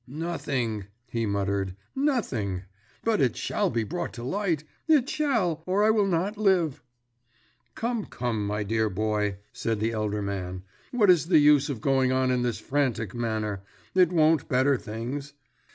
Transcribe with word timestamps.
"Nothing!" 0.07 0.85
he 1.11 1.27
muttered. 1.27 1.75
"Nothing! 1.95 2.63
But 3.03 3.21
it 3.21 3.35
shall 3.37 3.69
be 3.69 3.83
brought 3.83 4.13
to 4.13 4.23
light 4.23 4.63
it 4.87 5.07
shall, 5.07 5.61
or 5.67 5.83
I 5.83 5.91
will 5.91 6.07
not 6.07 6.39
live!" 6.39 6.81
"Come, 7.75 8.05
come, 8.05 8.47
my 8.47 8.63
dear 8.63 8.89
boy," 8.89 9.37
said 9.53 9.79
the 9.79 9.91
elder 9.91 10.23
man. 10.23 10.63
"What 10.89 11.11
is 11.11 11.27
the 11.27 11.37
use 11.37 11.69
of 11.69 11.81
going 11.81 12.11
on 12.11 12.31
in 12.31 12.41
this 12.41 12.57
frantic 12.59 13.13
manner? 13.13 13.61
It 13.93 14.11
won't 14.11 14.49
better 14.49 14.75
things." 14.75 15.33